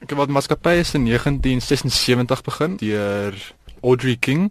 [0.00, 3.34] Ek het wat maatskappy is in 1976 begin deur
[3.82, 4.46] Audrey King.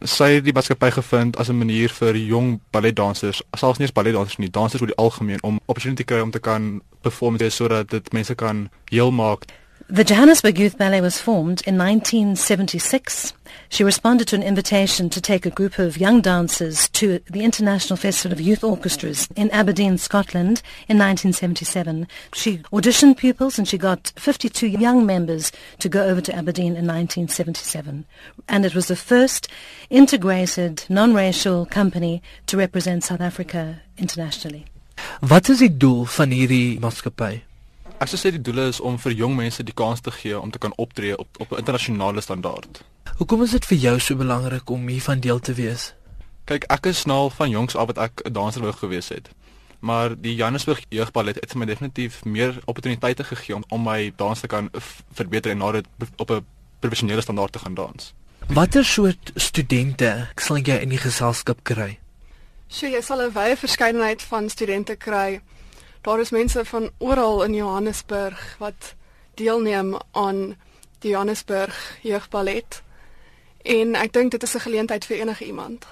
[0.00, 4.38] Sy het die maatskappy gevind as 'n manier vir jong balletdansers, selfs nie eens balletdansers
[4.38, 8.34] nie, dansers oor die algemeen om opportunity kry om te kan perform sodat dit mense
[8.34, 9.44] kan heel maak.
[9.88, 13.34] The Johannesburg Youth Ballet was formed in 1976.
[13.68, 17.98] She responded to an invitation to take a group of young dancers to the International
[17.98, 22.08] Festival of Youth Orchestras in Aberdeen, Scotland in 1977.
[22.32, 26.86] She auditioned pupils and she got 52 young members to go over to Aberdeen in
[26.86, 28.06] 1977.
[28.48, 29.48] And it was the first
[29.90, 34.64] integrated non-racial company to represent South Africa internationally.
[35.20, 36.32] Wat is die doel van?
[38.02, 40.50] Ek sou sê die doel is om vir jong mense die kans te gee om
[40.50, 42.82] te kan optree op op 'n internasionale standaard.
[43.16, 45.94] Hoekom is dit vir jou so belangrik om hiervan deel te wees?
[46.44, 49.30] Kyk, ek is nou van jongs af wat ek 'n danser wou gewees het.
[49.80, 54.46] Maar die Johannesburg Jeugballet het my definitief meer opportuniteite gegee om, om my dans te
[54.46, 54.70] kan
[55.12, 56.46] verbeter en na dit op 'n
[56.80, 58.14] professionele standaard te gaan dans.
[58.48, 61.98] Watter soort studente sal jy in die geselskap kry?
[62.68, 65.40] So jy sal 'n wye verskeidenheid van studente kry
[66.04, 68.94] daar is mense van oral in Johannesburg wat
[69.34, 70.56] deelneem aan
[70.98, 72.82] die Johannesburg Jeugballet.
[73.62, 75.86] En ek dink dit is 'n geleentheid vir enige iemand.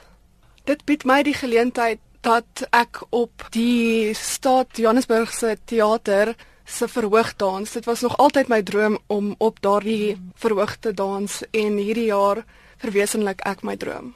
[0.64, 7.36] Dit bied my die geleentheid dat ek op die stad Johannesburg se teater se verhoog
[7.36, 7.72] dans.
[7.72, 12.44] Dit was nog altyd my droom om op daardie verhoog te dans en hierdie jaar
[12.76, 14.14] verwesenlik ek my droom.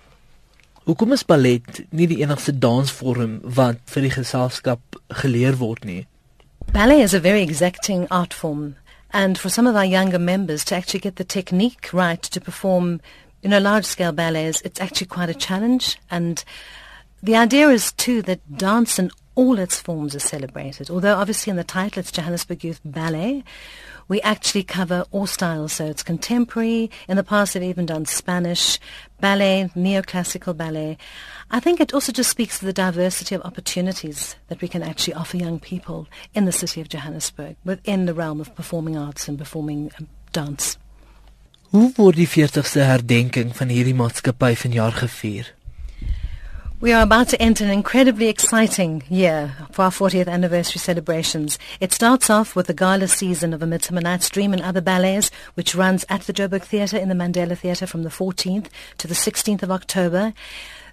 [0.87, 6.05] Hoekom is ballet nie die enigste dansvorm wat vir die geselskap geleer word nie?
[6.71, 8.77] Ballet is a very exacting art form
[9.11, 13.01] and for some of our younger members to actually get the technique right to perform
[13.43, 16.45] you know large scale ballets it's actually quite a challenge and
[17.21, 21.57] the idea is too that dance in all its forms are celebrated although obviously in
[21.57, 23.45] the title it's Johannesburg Youth Ballet
[24.09, 25.73] we actually cover all styles.
[25.73, 26.91] So it's contemporary.
[27.09, 28.79] In the past, they've even done Spanish,
[29.21, 30.99] ballet, neoclassical ballet.
[31.51, 35.15] I think it also just speaks to the diversity of opportunities that we can actually
[35.15, 39.39] offer young people in the city of Johannesburg within the realm of performing arts and
[39.39, 40.79] performing um, dance.
[41.73, 45.51] Hoe word die 40ste herdenking van hierdie maatskappy vanjaar gevier?
[46.87, 51.59] We are about to enter an incredibly exciting year for our 40th anniversary celebrations.
[51.81, 55.33] It starts off with the gala season of A Midsummer Night's Dream and other ballets,
[55.55, 59.15] which runs at the Joburg Theatre in the Mandela Theatre from the 14th to the
[59.15, 60.33] 16th of October.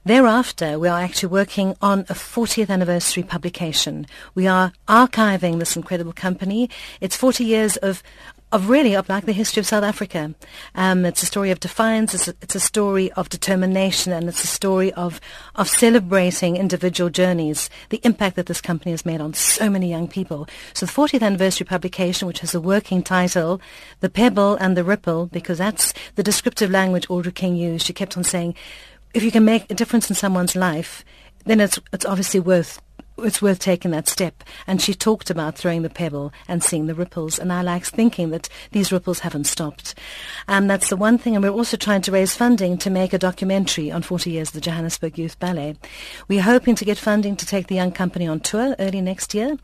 [0.03, 4.07] Thereafter, we are actually working on a 40th anniversary publication.
[4.33, 6.71] We are archiving this incredible company.
[7.01, 8.01] It's 40 years of
[8.53, 10.33] of really of like the history of South Africa.
[10.75, 12.13] Um, it's a story of defiance.
[12.13, 15.19] It's a, it's a, story of determination, and it's a story of
[15.55, 17.69] of celebrating individual journeys.
[17.89, 20.47] The impact that this company has made on so many young people.
[20.73, 23.59] So the 40th anniversary publication, which has a working title,
[24.01, 27.87] "The Pebble and the Ripple," because that's the descriptive language Audrey King used.
[27.87, 28.53] She kept on saying,
[29.15, 31.03] "If you can make a difference in someone's life."
[31.45, 32.79] Then it's it's obviously worth
[33.18, 34.44] it's worth taking that step.
[34.68, 37.40] And she talked about throwing the pebble and seeing the ripples.
[37.40, 39.96] And I like thinking that these ripples haven't stopped.
[40.47, 41.35] And that's the one thing.
[41.35, 44.56] And we're also trying to raise funding to make a documentary on 40 years of
[44.56, 45.75] the Johannesburg Youth Ballet.
[46.28, 49.57] We're hoping to get funding to take the young company on tour early next year.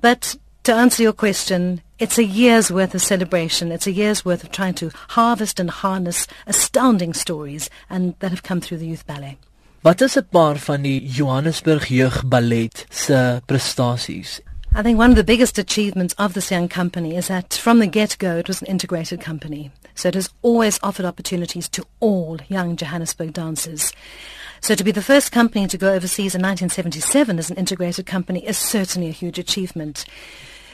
[0.00, 3.72] But to answer your question, it's a year's worth of celebration.
[3.72, 8.42] It's a year's worth of trying to harvest and harness astounding stories and that have
[8.42, 9.38] come through the Youth Ballet.
[9.86, 14.40] Wat is 'n paar van die Johannesburg Jeugballet se prestasies?
[14.78, 17.86] I think one of the biggest achievements of this young company is that from the
[17.86, 19.70] get-go it was an integrated company.
[19.94, 23.92] So it has always offered opportunities to all young Johannesburg dancers.
[24.60, 28.40] So to be the first company to go overseas in 1977 as an integrated company
[28.44, 30.04] is certainly a huge achievement.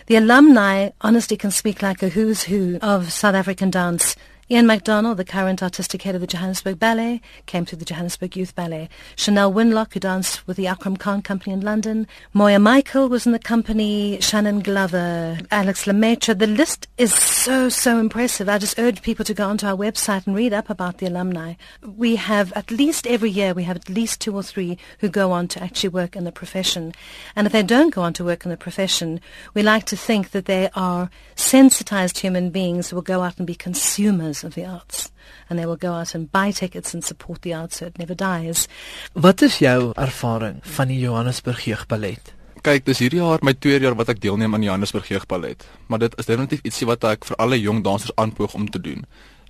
[0.07, 4.17] The alumni honestly can speak like a who's who of South African dance
[4.53, 8.55] Iain MacDonald, the current artistic head of the Johannesburg Ballet, came to the Johannesburg Youth
[8.55, 8.91] Ballet.
[9.17, 12.07] Shanell Winlock, who danced with the Akram Khan Company in London.
[12.35, 14.21] Moya Michael was in the company.
[14.21, 16.35] Shannon Glover, Alex Lemaitre.
[16.35, 18.47] The list is so, so impressive.
[18.47, 21.55] I just urge people to go onto our website and read up about the alumni.
[21.83, 25.33] We have at least every year, we have at least two or three who go
[25.33, 26.93] on to actually work in the profession.
[27.35, 29.19] And if they don't go on to work in the profession,
[29.55, 33.47] we like to think that they are sensitized human beings who will go out and
[33.47, 35.11] be consumers of the arts
[35.49, 38.15] and they will go out and buy tickets and support the arts so it never
[38.15, 38.69] dies.
[39.13, 42.35] Wat is jou ervaring van die Johannesburg Jeugballet?
[42.63, 45.99] Kyk, dis hierdie jaar my tweede jaar wat ek deelneem aan die Johannesburg Jeugballet, maar
[45.99, 49.03] dit is definitief ietsie wat ek vir alle jong dansers aanpoog om te doen.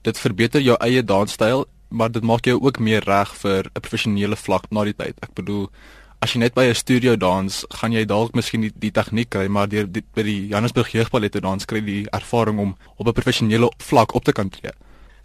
[0.02, 4.36] Dit verbeter jou eie dansstyl, maar dit maak jou ook meer reg vir 'n professionele
[4.36, 5.20] vlak na die tyd.
[5.20, 5.68] Ek bedoel
[6.22, 9.48] as jy net by 'n studio dans, gaan jy dalk miskien die, die tegniek kry,
[9.48, 13.06] maar deur die, by die Johannesburg Jeugballet te dans kry jy die ervaring om op
[13.06, 14.72] 'n professionele vlak op te kan tree.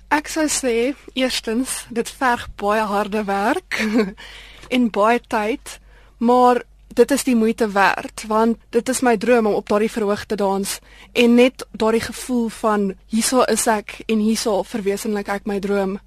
[0.07, 3.81] Ek sou sê, eerstens, dit verg baie harde werk
[4.75, 5.79] en baie tyd,
[6.17, 6.63] maar
[6.97, 10.39] dit is die moeite werd want dit is my droom om op daardie verhoog te
[10.39, 10.79] dans
[11.13, 15.99] en net daardie gevoel van hierso is ek en hierso verwesenlik ek my droom.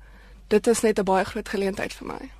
[0.49, 2.39] Dit is net 'n baie groot geleentheid vir my.